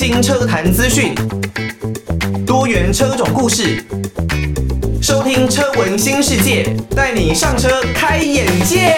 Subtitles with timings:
[0.00, 1.12] 新车坛资讯，
[2.46, 3.84] 多元车种故事，
[5.02, 8.96] 收听车闻新世界，带你上车开眼界。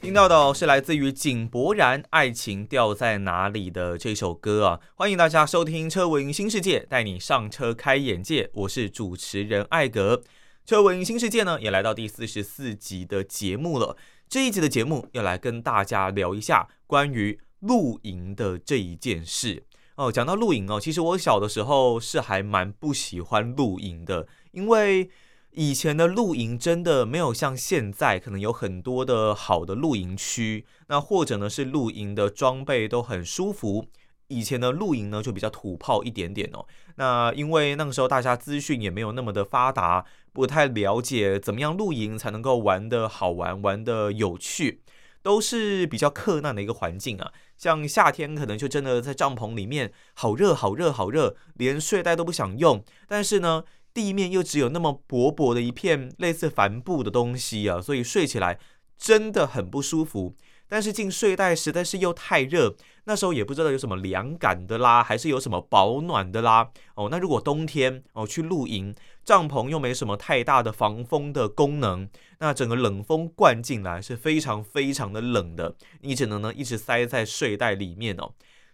[0.00, 4.80] 听到的是来自于井柏然《爱情掉在哪里》的这首歌啊！
[4.94, 8.48] 欢迎大家收听车闻新世界，带你上车开眼界。
[8.52, 10.22] 我是主持人艾格。
[10.64, 13.96] 车闻新世界呢，也来到第四十四集的节目了。
[14.28, 19.62] 这一集的节目要来跟大家聊一下关于露营的这一件事
[19.94, 20.10] 哦。
[20.10, 25.08] 讲到露营哦，其实我小的时候是还蛮不喜欢露营的，因为
[25.52, 33.86] 以前的露营真的没有像现在可能有很多的好的露营区，那或者呢是露营的装备都很舒服。
[34.28, 36.66] 以前的露营呢就比较土炮一点点哦。
[36.96, 40.04] 那因为那个时候大家资讯也没有那么的发达。
[40.36, 44.82] 不太了解怎么样露营才能够玩得好玩、玩得有趣，
[45.22, 47.32] 都是比较克难的一个环境啊。
[47.56, 52.84] 像夏天可能就真的在帐篷里面，好热、好热、好热，连睡袋都不想用。
[53.08, 53.64] 但是呢，
[53.94, 58.58] 地面又只有那么薄薄的一片类似帆布的东西啊，所以睡起来
[58.98, 60.36] 真的很不舒服。
[60.68, 66.70] 但是进睡袋实在是又太热，那时候也不知道有什么凉感的啦，还是有什么保暖的啦。
[66.94, 68.94] 哦，那如果冬天哦去露营，
[69.24, 72.08] 帐篷又没什么太大的防风的功能，
[72.38, 78.32] 那整个冷风灌进来是非常非常的冷的，你只能呢一直塞在睡袋里面哦。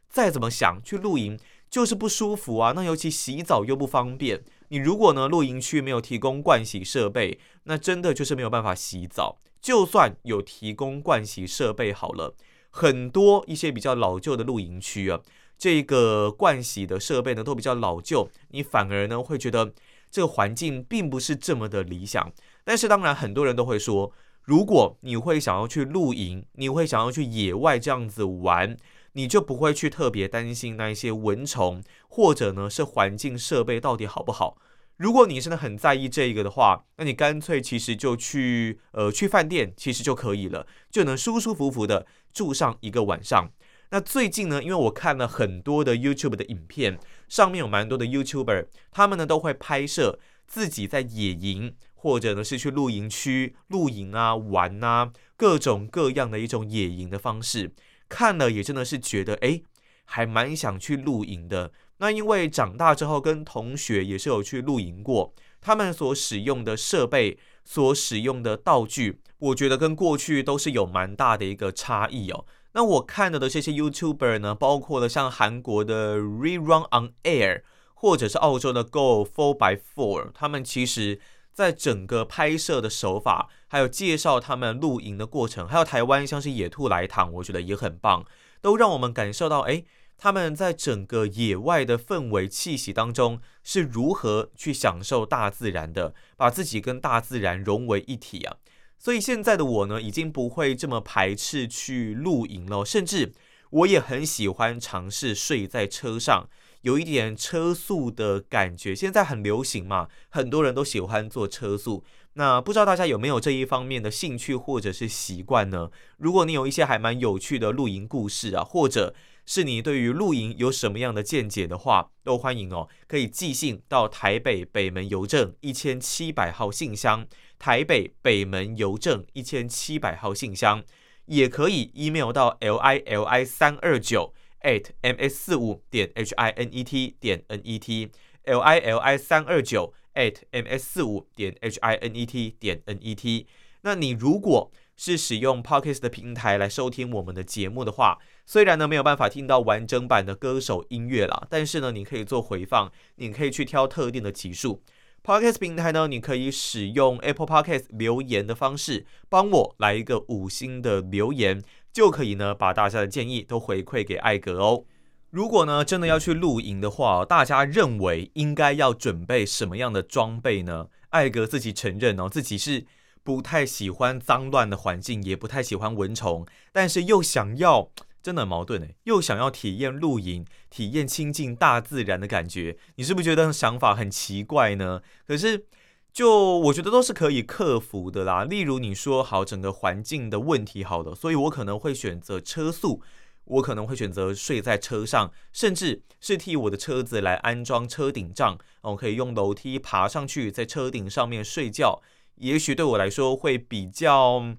[0.08, 1.38] 再怎么想去露营
[1.70, 4.42] 就是不舒服啊，那尤其洗澡又不方便。
[4.68, 9.38] 你如果呢露营区没有提供盥洗设备，那真的就是没有办法洗澡。
[9.62, 12.34] 就算有提供盥洗设备好了，
[12.68, 15.20] 很多一些比较老旧的露营区啊，
[15.56, 19.72] 这个盥洗的设备呢都比较老旧，你反而呢会觉得
[20.10, 22.32] 这个环境并不是这么的理想。
[22.64, 28.76] 但是当然很多人都会说，如果你会想要去露营，你会想要去野外这样子玩，
[29.12, 34.56] 你就不会去特别担心那一些蚊虫，或者呢是环境设备到底好不好。
[34.96, 43.50] 如果你真的很在意这个的话，那你干脆其实就去呃去饭店，其实就可以了，就能舒舒服服的住上一个晚上。
[43.90, 46.98] 那最近呢，因为我看了很多的 YouTube 的影片，
[47.28, 57.72] 上面有蛮多的 YouTuber，他们呢都会拍摄自己在野营，或者呢是去露营区露营啊玩啊，各种各样的一种野营的方式，
[58.08, 59.64] 看了也真的是觉得诶，
[60.04, 61.72] 还蛮想去露营的。
[61.98, 72.44] 那因为长大之后跟同学也是有去露营过，他们所使用的设备、所使用的道具，我觉得跟过去都是有蛮大的一个差异哦。
[72.72, 77.62] 那我看到的这些 YouTuber 呢，包括了像韩国的 Rerun on Air，
[77.94, 81.20] 或者是澳洲的 Go Four by Four，他们其实
[81.52, 88.24] 在整个拍摄的手法，还有介绍他们露营的过程，还有台湾像是野兔来躺，我觉得也很棒，
[88.60, 89.84] 都让我们感受到哎。
[90.22, 98.54] 他们在整个野外的氛围气息当中是如何去享受大自然的，把自己跟大自然融为一体啊！
[99.00, 103.32] 所以现在的我呢，已经不会这么排斥去露营了，甚至
[103.70, 106.48] 我也很喜欢尝试睡在车上，
[106.82, 108.94] 有一点车宿的感觉。
[108.94, 112.04] 现在很流行嘛，很多人都喜欢做车宿。
[112.34, 115.90] 那不知道大家有没有这一方面的兴趣或者是习惯呢？
[116.16, 119.14] 如果你有一些还蛮有趣的露营故事啊，或者
[119.44, 127.26] 是你对于露营有什么样的见解的话，都欢迎哦，可以寄信到台北北门邮政一千七百号信箱，
[127.58, 130.84] 台北北门邮政一千七百号信箱，
[131.26, 134.32] 也可以 email 到 l i l i 三二九
[134.62, 138.10] at m s 四五点 h i n e t 点 n e t
[138.44, 142.80] l i l i 三二九 at m s 四五点 h i n e t 点
[142.86, 143.46] n e t。
[143.82, 144.70] 那你如果
[145.04, 154.80] 是使用 Podcast 的平台来收听我们的节目的话，虽然呢没有办法听到完整版的歌手音乐啦，但是呢你可以做回放，你可以去挑特定的集数。
[155.24, 161.60] Podcast 平台呢，你可以使用 Apple Podcast 留言的方式，帮我来一个五星的留言，
[161.92, 164.84] 就可以呢把大家的建议都回馈给艾格哦。
[165.30, 170.86] 如果呢真的要去露营的话，大家认为应该要准备什么样的装备呢？
[171.10, 172.86] 艾格自己承认哦，自己是。
[173.24, 177.90] 不太喜欢脏乱的环境，也不太喜欢蚊虫，但是又想要，
[178.22, 185.02] 真的很矛盾诶，又想要体验露营，体验亲近大自然的感觉，你是不是觉得想法很奇怪呢？
[185.26, 185.66] 可是，
[186.12, 188.44] 就我觉得都是可以克服的啦。
[188.44, 193.02] 例如你说好整个环境的问题好了，所以我可能会选择车速，
[193.44, 202.02] 我可能会选择睡在车上，甚至是替我的车子来安装车顶帐，我可以用楼梯爬上去，在车顶上面睡觉。
[202.36, 204.56] 也许对我来说会比较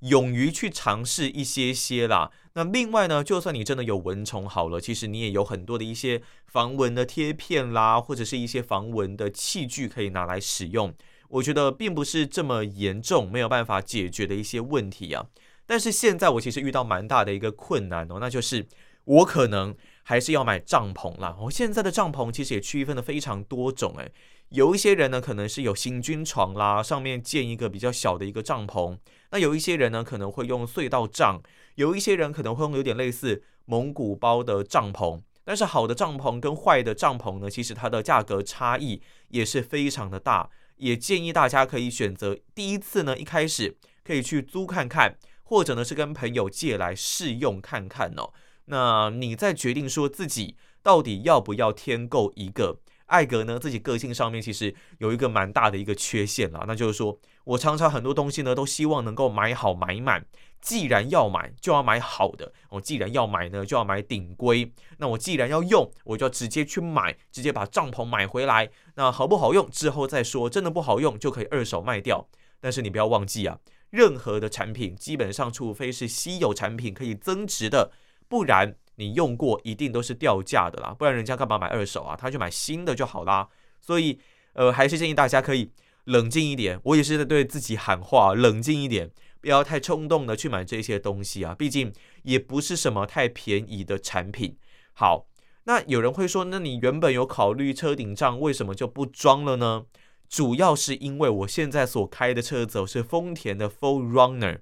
[0.00, 2.30] 勇于去尝试一些些啦。
[2.54, 10.94] 那另外呢，就算你真的有蚊虫好了，其实你也有很多的一些防蚊的贴片啦，或者是一些防蚊的器具可以拿来使用。
[11.28, 15.26] 我觉得并不是这么严重，没有办法解决的一些问题啊。
[15.66, 18.66] 但是现在我其实遇到蛮大的一个困难哦，那就是
[19.04, 19.76] 我可能
[20.08, 21.36] 还是要买帐篷啦。
[21.38, 24.10] 我现在的帐篷其实也区分的非常多种，诶，
[24.48, 28.96] 有一些人呢可能是有行军床啦，上面建一个比较小的一个帐篷。
[29.32, 31.42] 那有一些人呢可能会用隧道帐，
[31.74, 35.20] 有一些人可能会用有点类似蒙古包的帐篷。
[35.44, 40.48] 但是好的帐篷跟坏的帐篷呢，其实它的价格差异也是非常的大。
[40.76, 48.32] 也建议大家可以选择第一次呢，一开始可以去租看看，或者呢是跟朋友借来试用看看哦。
[48.68, 52.78] 那你再决定说自己到底要不要添购一个。
[53.06, 60.24] 艾格呢自己个性上面其实有一个蛮大的一个缺陷啦，那就是说我常常很多东西呢都希望能够买好买满。
[60.60, 62.52] 既然要买，就要买好的。
[62.68, 64.70] 我既然要买呢，就要买顶规。
[64.98, 68.68] 那我既然要用，我就要直接去买，直接把帐篷买回来。
[68.96, 72.28] 那好不好用之后再说，真的不好用就可以二手卖掉。
[72.60, 73.56] 但是你不要忘记啊，
[73.90, 77.92] 任何的产品基本上，除非是稀有产品可以增值的，
[78.28, 80.94] 不然你用过一定都是掉价的啦。
[80.98, 82.16] 不然人家干嘛买二手啊？
[82.16, 83.48] 他就买新的就好啦。
[83.80, 84.18] 所以，
[84.52, 85.70] 呃，还是建议大家可以
[86.04, 86.80] 冷静一点。
[86.84, 89.10] 我也是在对自己喊话，冷静一点。
[89.40, 91.92] 不要太冲动的去买这些东西啊，毕竟
[92.24, 94.56] 也不是什么太便宜的产品。
[94.94, 95.26] 好，
[95.64, 99.84] 那有人会说，那你原本有考虑车顶帐，为什么就不装了呢？
[100.28, 104.58] 主要是因为我现在所开的车子是丰田的 4Runner，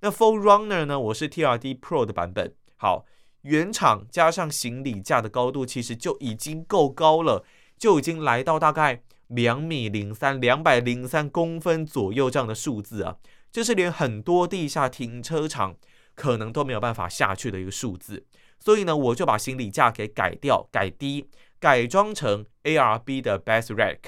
[0.00, 2.54] 那 4Runner 呢，我是 TRD Pro 的版本。
[2.78, 3.04] 好，
[3.42, 7.44] 原厂加上行李架的高度其实就已经够高了，
[7.76, 13.16] 就已经来到大概两米零三、两百零三公分左右这样的数字啊。
[13.50, 15.74] 这是连很多地下停车场
[16.14, 18.24] 可能都没有办法下去的一个数字，
[18.58, 21.28] 所以呢，我就把行李架给改掉、改低，
[21.58, 23.98] 改装成 ARB 的 Best Rack。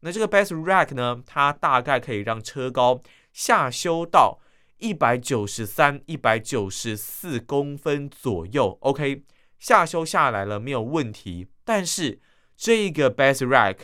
[0.00, 3.02] 那这个 Best Rack 呢，它大概可以让车高
[3.32, 4.38] 下修到
[4.78, 8.78] 一百九十三、一百九十四公分左右。
[8.80, 9.24] OK，
[9.58, 12.20] 下修下来了没有问题，但是
[12.56, 13.76] 这个 Best Rack。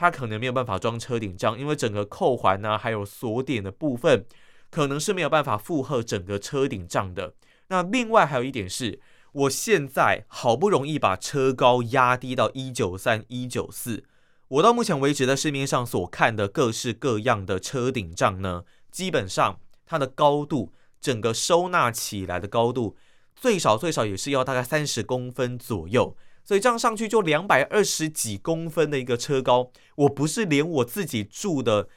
[0.00, 4.24] 它可能没有办法装车顶帐，因为整个扣环呢，还有锁点的部分，
[4.70, 7.34] 可能是没有办法负荷整个车顶帐的。
[7.66, 9.00] 那另外还有一点是，
[9.32, 14.04] 我现在好不容易把车高压低到一九三、一九四，
[14.46, 19.58] 我到目前为止在市面上所看的各式各样的车顶帐呢，基本上
[19.88, 22.96] 它的高度，整个收纳起来的高度，
[23.34, 26.14] 最少最少也是要大概三十公分左右。
[26.44, 31.88] 所以这样上去就两百二十几公分的一个车高，我不是连我自己住的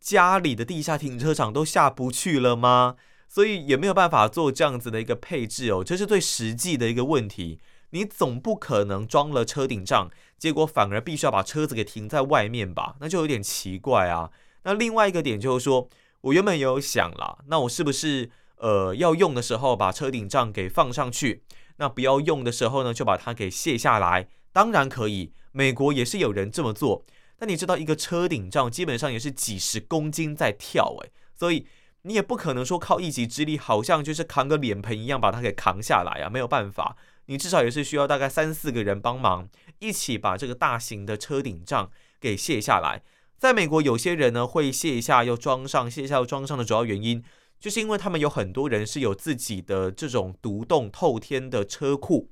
[0.00, 2.96] 家里的地下停车场都下不去了吗？
[3.28, 7.60] 所以也没有办法做这样子的一个配置哦，这是最实际的一个问题。
[7.90, 12.96] 你总不可能装了车顶帐，结果反而必须要把车子给停在外面吧？
[13.00, 14.30] 那就有点奇怪啊。
[14.64, 15.88] 那另外一个点就是说，
[16.22, 21.42] 我原本有想了，那我是不是呃要用的时候把车顶帐给放上去？
[21.76, 24.28] 那不要用的时候呢，就把它给卸下来。
[24.52, 27.04] 当然可以，美国也是有人这么做。
[27.38, 31.66] 但你知道，一个车顶帐基本上也是几十公斤在跳，诶，所以
[32.02, 36.96] 你也不可能说靠一己之力，好像就是扛个脸盆一样把它给扛下来啊，没有办法。
[37.26, 41.90] 你至少也是需要大概三四个人帮忙，一起把这个大型的车顶帐
[42.20, 43.02] 给卸下来。
[43.40, 47.24] 在美国，有些人呢会卸下又装上，卸下又装上的主要原因。
[47.58, 52.28] 就是因为他们有很多人是有自己的这种独栋透天的车库，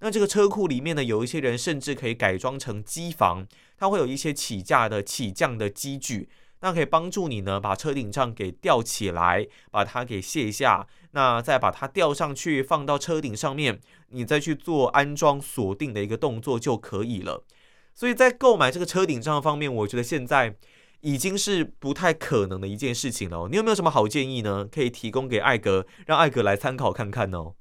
[0.00, 3.46] 那这个车库里面呢，有一些人甚至可以改装成机房，
[3.78, 6.28] 它会有一些起架的起降的机具，
[6.60, 17.44] 那可以帮助你呢把车顶帐给吊起来，把它给卸下，那再把它吊上去放到车顶上面，你再去做安装锁定的一个动作就可以了。
[17.94, 20.56] 所以在购买这个车顶帐方面，我觉得现在。
[21.02, 23.48] 已经是不太可能的一件事情了。
[23.50, 24.68] 你有没有什么好建议呢？
[24.70, 27.52] 可以提供给艾格，让艾格来参考看看呢？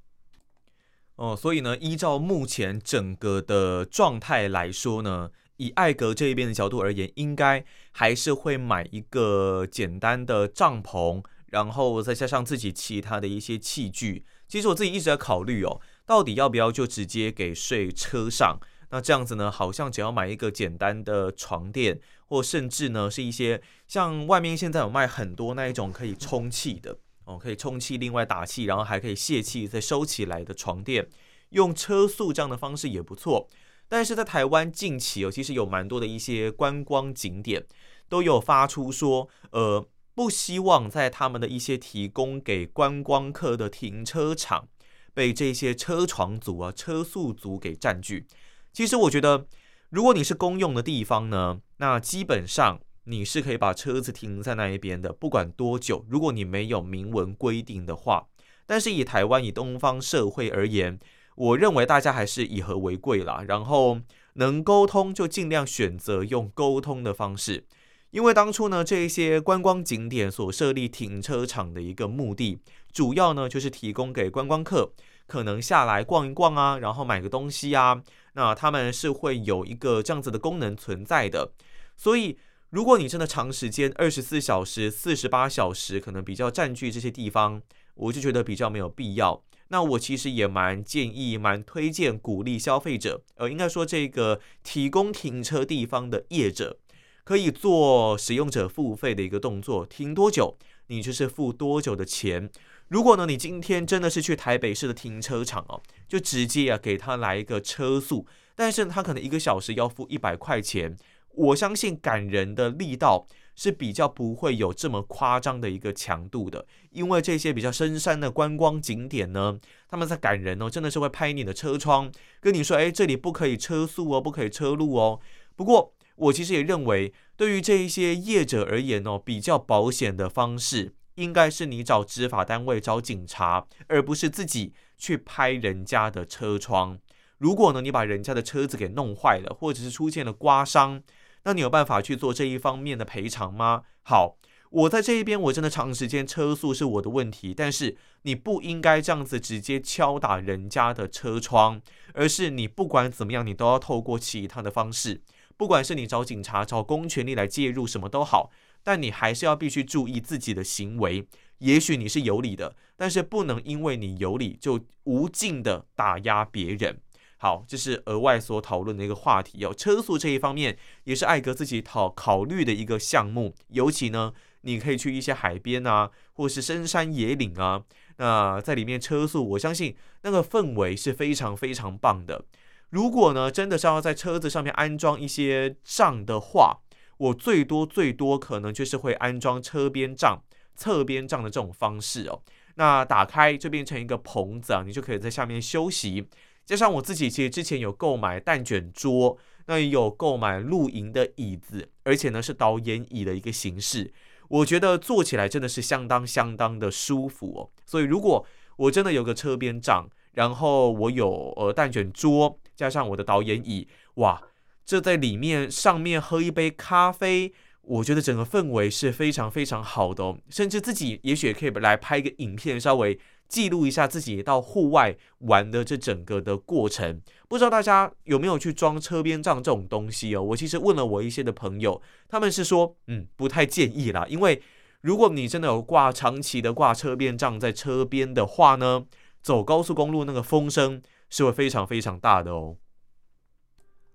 [1.16, 14.26] 哦，所以呢，依照目前整个的状态来说呢，以艾格这一边的角度而言，应该还是会买一个简单的帐篷，然后再加上自己其他的一些器具。
[14.50, 18.60] 其实我自己一直在考虑哦，到底要不要就直接给睡车上？
[18.90, 22.00] 那这样子呢，好像只要买一个简单的床垫。
[22.32, 31.10] 或甚至呢，是一些像外面现在有卖很多那一种可以充气的哦，可以充气，另外打气，然后还可以泄气再收起来的床垫，
[31.50, 33.48] 用车速这样的方式也不错。
[33.88, 37.66] 但是在台湾近期哦，其实有蛮多的一些观光景点
[38.08, 44.68] 都有发出说，呃，不希望在他们的一些提供给观光客的停车场
[45.16, 48.28] 被这些车床族啊、车速族给占据。
[48.72, 49.46] 其实我觉得，
[49.90, 56.06] 如果你是公用的地方呢，那基本上你是可以把车子停在那一边的，不管多久。
[56.08, 58.28] 如果你没有明文规定的话，
[58.66, 61.00] 但是以台湾以东方社会而言，
[61.36, 63.44] 我认为大家还是以和为贵啦。
[63.48, 64.00] 然后
[64.34, 67.66] 能沟通就尽量选择用沟通的方式。
[68.12, 72.60] 因为当初呢，这些观光景点所设立停车场的一个目的，
[72.92, 74.94] 主要呢就是提供给观光客
[75.28, 78.02] 可能下来逛一逛啊，然后买个东西啊，
[78.34, 81.52] 那他们是会有一个这样子的功能存在的。
[81.96, 82.38] 所以，
[82.70, 87.62] 如果你真的长时间二十四小时、四十八小时，可能比较占据这些地方，
[87.96, 89.44] 我就觉得比较没有必要。
[89.70, 96.78] 那我其实也蛮建议、蛮推荐、鼓励消费者，呃，应该说这个提供停车地方的业者。
[97.24, 100.58] 可以做使用者付费的一个动作，停多久
[100.88, 102.50] 你就是付多久的钱。
[102.90, 110.98] 如果呢，你今天真的是去台北市的停车场哦，就直接啊给他来一个车速，但是他可能一个小时要付一百块钱。
[111.36, 125.20] 我相信赶人的力道是比较不会有这么夸张的一个强度的，因为这些比较深山的观光景点呢，他们在赶人哦，真的是会拍你的车窗，跟你说，哎，这里不可以车速哦，不可以车路哦。
[125.56, 125.94] 不过。
[126.20, 136.98] 我其实也认为，对于这一些业者而言哦，比较保险的方式，应该是你找执法单位、找警察，而不是自己去拍人家的车窗。
[137.38, 141.04] 如果呢，你把人家的车子给弄坏了，或者是出现了刮伤，
[141.44, 143.84] 那你有办法去做这一方面的赔偿吗？
[144.04, 144.38] 好，
[144.70, 151.82] 我在这一边，我真的长时间车速是我的问题，但是你不应该这样子直接敲打人家的车窗，
[152.14, 155.22] 而是你不管怎么样，你都要透过其他的方式。
[155.56, 158.50] 不管是你找警察、找公权力来介入，什么都好，
[158.84, 161.28] 但你还是要必须注意自己的行为。
[161.60, 167.00] 也许你是有理的，但是不能因为你有理就无尽的打压别人。
[167.38, 169.74] 好，这是额外所讨论的一个话题哦。
[169.74, 173.54] 车速这一方面也是艾格自己考考虑的一个项目。
[173.70, 177.84] 尤其呢，你可以去一些海边啊，或是深山野岭啊，
[178.18, 182.44] 那在里面车速，我相信那个氛围是非常非常棒的。
[182.90, 186.80] 如果呢，真的是要在车子上面安装一些帐的话，
[187.20, 190.42] 我最多最多可能就是会安装车边帐、
[190.76, 192.42] 侧边帐的这种方式哦。
[192.76, 196.28] 那打开就变成一个棚子啊，你就可以在下面休息。
[196.66, 204.14] 加上我自己其实之前有购买蛋卷桌，那也有购买露营的椅子，而且呢是导演椅的一个形式，
[204.48, 207.70] 我觉得坐起来真的是相当相当的舒服哦。
[207.86, 208.46] 所以如果
[208.78, 212.60] 我真的有个车边帐，然后我有呃蛋卷桌。
[212.80, 214.42] 加上我的导演椅，哇，
[214.90, 217.54] 这在里面上面喝一杯咖啡，
[217.84, 220.36] 我觉得整个氛围是非常非常好的哦。
[220.50, 227.22] 甚至自己也许也可以来拍一个影片，稍微记录一下自己到户外玩的这整个的过程。
[227.48, 230.42] 不知道大家有没有去装车边帐这种东西哦？
[230.42, 234.60] 我其实问了我一些的朋友，他们是说，嗯，不太建议啦，因为
[235.02, 239.06] 如果你真的有挂长期的挂车边帐在车边的话呢，
[239.44, 241.00] 走高速公路那个风声。
[241.32, 242.76] 是会非常非常大的哦。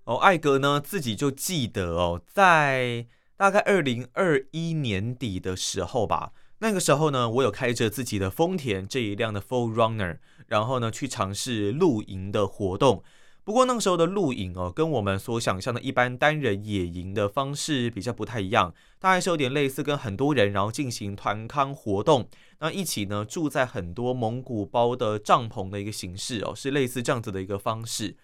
[0.04, 3.06] 哦，艾格呢自己就记得哦，在
[3.37, 10.18] 大概二零二一年底的时候吧，那个时候呢，我有开着自己的丰田这一辆的 Full Runner，
[10.49, 13.02] 然后呢去尝试露营的活动。
[13.44, 22.28] 不过那个时候的露营哦，跟我们所想象的一般单人野营的方式比较不太一样，它还是有点类似跟很多人然后进行团康活动，
[22.61, 28.16] 那一起呢住在很多蒙古包的帐篷的一个形式哦，是类似这样子的一个方式。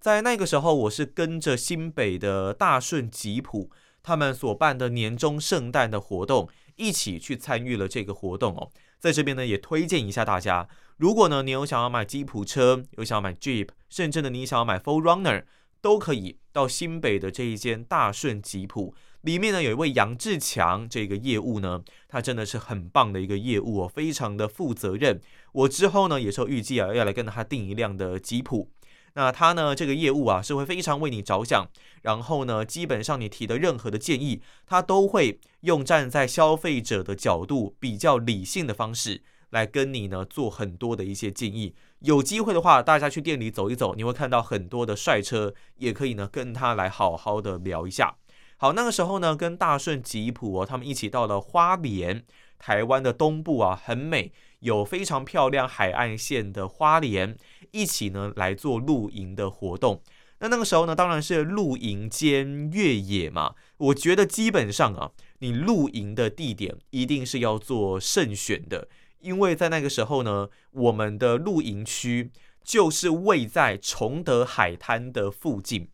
[0.00, 3.68] 在那个时候，我是跟着新北的大顺吉普
[4.00, 10.68] 他们所办的年终圣诞的活动一起去参与了这个活动哦，在这边呢也推荐一下大家。
[10.98, 15.42] 如果呢，你有想要买吉普车，有想要买 Jeep，甚至呢，你想要买 4Runner，
[15.80, 25.20] 都可以到新北的这一间大顺吉普里面呢，有一位杨志强，这个业务呢，他真的是很棒的一个业务哦，非常的负责任。
[25.50, 28.70] 我之后呢，也是预计啊，要来跟他订一辆的吉普。
[29.18, 31.68] 那他呢，这个业务啊，是会非常为你着想，
[32.02, 39.22] 然后呢，基本上你提的任何的建议，他都会用站在消费者的角度，比较理性的方式。
[39.50, 48.14] 来跟你呢做很多的一些建议，有机会的话，大家去店里走一走，你会看到很多的帅车，也可以呢跟他来好好的聊一下。
[48.58, 52.22] 好，那个时候呢，跟大顺吉普哦，他们一起到了花莲，
[52.56, 57.34] 台湾的东部啊，很美，有非常漂亮海岸线的花莲，
[57.72, 60.02] 一起呢来做露营的活动。
[60.40, 63.54] 那那个时候呢，当然是露营兼越野嘛。
[63.78, 65.10] 我觉得基本上啊，
[65.40, 68.88] 你露营的地点一定是要做慎选的，
[69.20, 72.30] 因为在那个时候呢，我们的露营区
[72.62, 75.88] 就是位在崇德海滩的附近。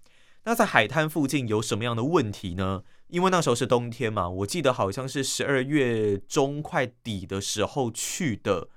[0.45, 2.83] 那在海滩附近有什么样的问题呢？
[3.09, 8.69] 因为那时候是冬天嘛，我记得好像是十二月中快底的时候去的，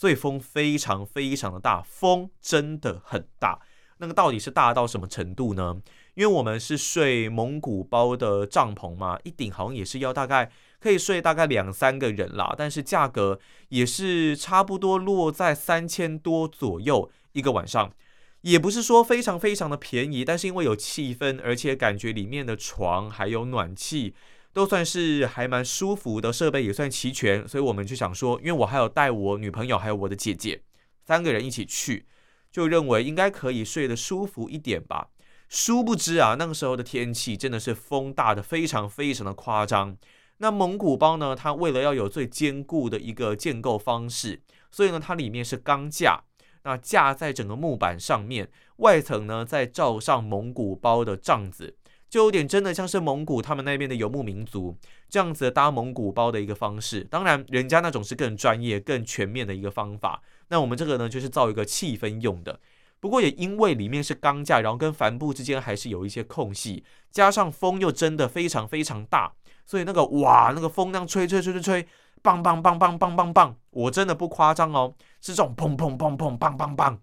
[0.00, 3.60] 所以风非常非常的大，风真的很大。
[3.98, 5.78] 那个到底是大到什么程度呢？
[6.14, 13.38] 因为我们是睡蒙古包的帐篷嘛，一顶好像也是要大概可以睡大概两三个人啦，但是价格
[13.68, 17.92] 也是差不多落在三千多左右一个晚上，
[18.40, 24.14] 也不是说非常非常的便宜，但是因为有气氛，而且感觉里面的床还有暖气
[24.52, 30.62] 都算是还蛮舒服的，设备也算齐全，所以我们就想说，因为我还有带我女朋友还有我的姐姐
[31.06, 32.06] 三个人一起去。
[32.52, 35.10] 就认为应该可以睡得舒服一点吧，
[35.48, 39.96] 殊不知啊，那个时候的天气真的是风大得非常非常的夸张。
[40.38, 44.42] 那蒙古包呢，它为了要有最坚固的一个建构方式，
[44.72, 46.24] 所以呢，它里面是钢架，
[46.64, 51.76] 那架在整个木板上面，外层呢再罩上蒙古包的帐子，
[52.10, 54.76] 就有点真的像是蒙古他们那边的游牧民族
[55.08, 57.04] 这样子搭蒙古包的一个方式。
[57.04, 60.20] 当然，人家那种是更专业、更全面的一个方法。
[60.48, 62.58] 那我们这个呢，就是造一个气氛用的。
[62.98, 69.32] 不过也因为里面是钢架，然后跟帆布之间还是有一些空隙，加上风又真的非常非常大，
[69.64, 71.88] 所以那个哇，那个风那样吹吹吹吹吹，
[72.20, 77.00] 棒棒棒棒棒棒棒，我真的不夸张哦，是这种砰砰砰砰棒棒棒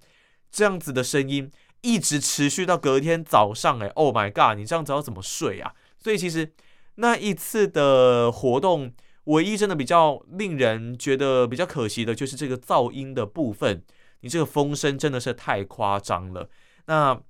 [0.52, 3.80] 这样子的声音，一直持续到隔天早上。
[3.80, 5.74] 哎，Oh my god，你这样子要怎么睡啊？
[5.98, 6.54] 所以其实
[6.96, 8.94] 那一次的活动。
[9.28, 13.84] 唯一真的比较令人觉得比较可惜的就是这个噪音的部分，
[14.22, 16.50] 你这个风声真的是太夸张了。
[16.86, 17.22] 那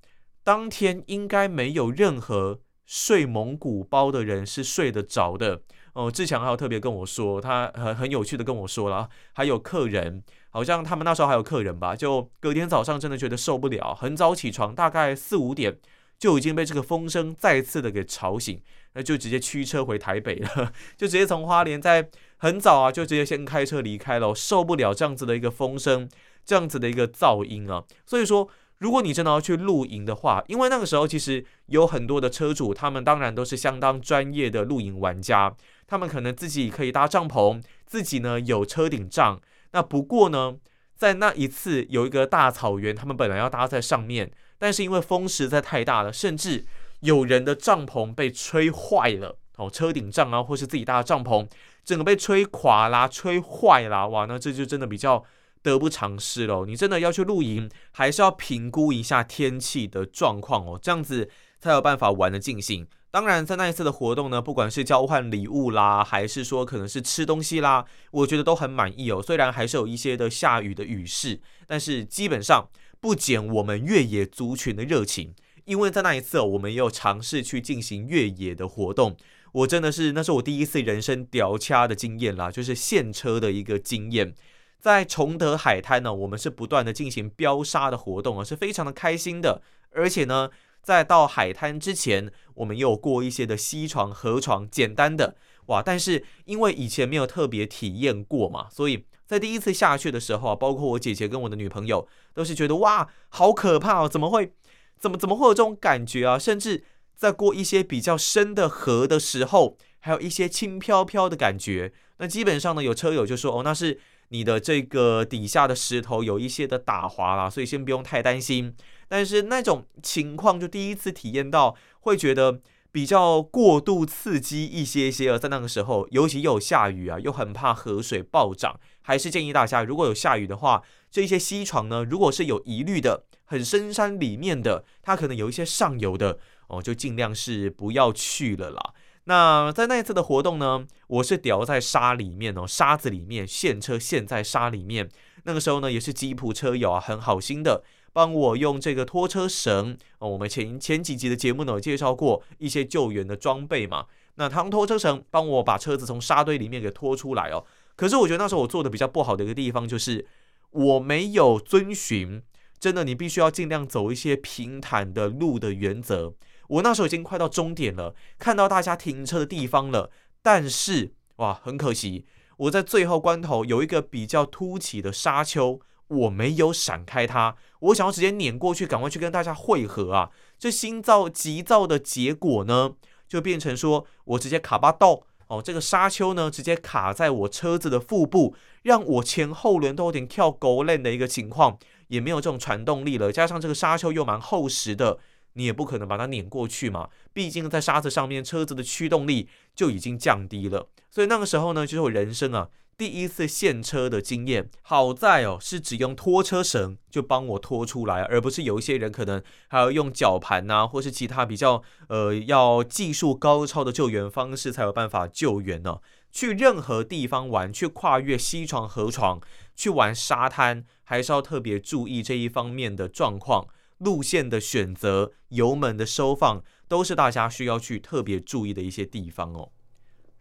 [0.44, 5.62] 当天应该没有任何睡蒙古包的人是睡得着的
[5.92, 6.10] 哦。
[6.10, 15.78] 志强还有特别跟我说，他很很有趣的跟我说了，还有客人，好像他们那时候还有客人吧，就隔天早上真的觉得受不了，很早起床，大概四五点。
[16.18, 18.60] 就已经被这个风声再次的给吵醒，
[18.94, 26.08] 那就直接驱车回台北了， 就直接从花莲在很早啊，就直接先开车离开了，受不了这样子的一个风声，
[26.44, 27.84] 这样子的一个噪音啊。
[28.04, 28.48] 所以说，
[28.78, 35.54] 如果你真的要去露营的话，因为那个时候其实有很多的车主，他们当然都是相当专业的露营玩家，
[35.88, 39.40] 他们可能自己可以搭帐篷，自己呢有车顶帐。
[39.72, 40.56] 那不过呢，
[40.94, 44.30] 在那一次有一个大草原，他们本来要搭在上面。
[44.58, 46.66] 但是因为风实在太大了，甚至
[47.00, 51.48] 有人的帐篷被吹坏了哦，车顶帐啊，或是自己搭的帐篷，
[51.84, 55.24] 整个被吹垮啦、吹坏啦，哇，那这就真的比较
[55.62, 56.66] 得不偿失喽。
[56.66, 62.86] 你真的要去露营，还是要评估一下天气的状况哦，这样子才有办法玩得尽兴。
[63.10, 69.22] 当然，在那一次的活动呢，不管是交换礼物啦，还是说可能是吃东西啦，我觉得都很满意哦。
[69.22, 72.68] 虽然还是有一些的下雨的雨势，但是基本上。
[73.00, 75.32] 不减我们越野族群的热情，
[75.66, 79.16] 因为在那一次，我们也有尝试去进行越野的活动。
[79.52, 84.34] 我真的是，那是我第一次人生屌掐的经验啦，就是现车的一个经验。
[84.80, 89.62] 在崇德海滩呢，我们是不断的进行飙沙的活动啊，是非常的开心的。
[89.92, 90.50] 而且呢，
[90.82, 95.36] 在到海滩之前，我们有过一些的溪床、河床，简单的
[95.66, 95.82] 哇。
[95.82, 99.04] 但是因为以前没有特别体验过嘛，所以。
[99.28, 104.08] 在第一次下去的时候啊，包括我姐姐跟我的女朋友都是觉得哇，好可怕哦！
[104.08, 104.54] 怎么会，
[104.98, 106.38] 怎么怎么会有这种感觉啊？
[106.38, 106.82] 甚至
[107.14, 111.92] 在过一些比较深的河的时候，还有一些轻飘飘的感觉。
[112.16, 118.74] 那基本上呢，有车友就说哦，那是你的这个底下的石头有一些的打滑啦，所以先不用太担心。
[119.08, 122.60] 但是那种情况就第一次体验到，会觉得。
[122.90, 138.94] 比较过度刺激一些些啊，在那个时候，尤其又有下雨啊，又很怕河水暴涨，还是建议大家，如果有下雨的话，这些溪床呢，如果是有疑虑的，很深山里面的，它可能有一些上游的哦，就尽量是不要去了啦。
[139.24, 145.08] 那在那一次的活动呢，我是掉在沙里面哦，沙子里面，现车陷在沙里面。
[145.44, 147.84] 那个时候呢，也是吉普车友啊，很好心的。
[148.18, 154.06] 帮我用这个拖车绳哦，我们前前几集的节目呢有介绍过一些救援的装备嘛。
[154.34, 157.64] 那他用拖车绳帮我把车子从沙堆里面给拖出来哦。
[157.94, 160.26] 可是我觉得那时候我做的比较不好的一个地方就是
[160.72, 162.42] 我没有遵循，
[162.80, 166.34] 真的你必须要尽量走一些平坦的路的原则。
[166.66, 170.10] 我那时候已经快到终点了，看到大家停车的地方了，
[170.42, 172.26] 但是哇，很可惜，
[172.56, 175.80] 我在最后关头有一个比较凸起的沙丘。
[176.08, 180.30] 我没有闪开它，我想要直接碾过去，赶快去跟大家汇合啊！
[180.58, 182.92] 这心躁急躁的结果呢，
[183.28, 193.30] 就变成说我直接卡巴豆哦，这个沙丘呢直接卡在我车子的腹部，让我前后轮都有点跳狗链的一个情况，也没有这种传动力了。
[193.30, 195.18] 加上这个沙丘又蛮厚实的，
[195.52, 197.08] 你也不可能把它碾过去嘛。
[197.32, 200.88] 毕竟在沙子上面，车子的驱动力就已经降低了。
[201.10, 202.68] 所以那个时候呢，就是我人生啊。
[202.98, 216.00] 第一次现车的经验，好在哦是只用拖车绳就帮我拖出来，而不是有一些人可能还要用绞盘呐，或是其他比较呃要技术高超的救援方式才有办法救援呢。
[216.32, 219.40] 去任何地方玩，去跨越西床、河床，
[219.76, 229.70] 去玩沙滩，还是要特别注意这一方面的状况，路线的选择、油门的收放，都是大家需要去特别注意的一些地方哦。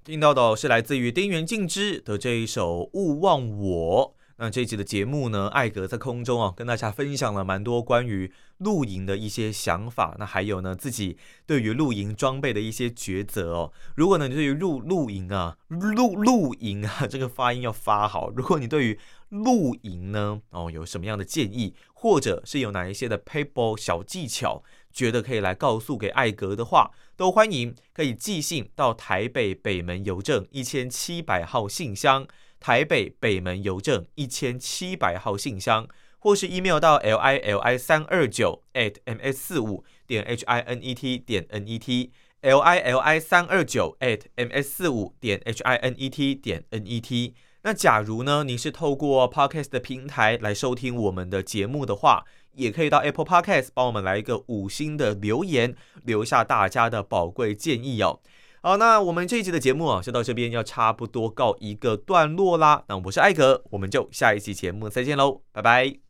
[0.07, 4.15] 听到的是来自于丁元敬之的这一首《勿忘我》。
[4.37, 10.15] 那这一集的节目呢，艾格在空中啊，跟大家分享了蛮多关于露营的一些想法。
[10.17, 13.73] 那还有呢，自己对于露营装备的一些抉择哦。
[13.97, 18.29] 如果呢，你对于露露营啊，露露营啊，这个发音要发好。
[18.29, 18.97] 如果你对于
[19.29, 32.27] 露营呢，哦，有什么样的建议，或者是有哪一些的 paper 小技巧，觉得可以来告诉给艾格的话，都欢迎可以寄信到台北北门邮政一千七百号信箱，
[32.59, 35.87] 台北北门邮政一千七百号信箱，
[36.19, 40.95] 或是 email 到 l i l i 三二九 at m s 四五点 h i n e
[40.95, 42.11] t 点 n e t
[42.41, 46.63] l i l i 三二九 at m s 四五点 h i n e t 点
[46.69, 47.35] n e t。
[47.63, 58.19] 那假如呢，您是透过 Podcast 的平台来收听我们的节目的话，也可以到 Apple Podcast 帮我们来一个五星的留言，留下大家的宝贵建议哦。
[58.61, 62.83] 好，那我们这一集的节目啊，就到这边要差不多告一个段落啦。
[62.87, 66.06] 那我是艾格，我们就下一期节目再见喽，拜拜。